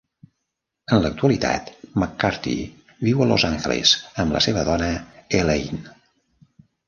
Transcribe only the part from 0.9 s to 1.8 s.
En l'actualitat,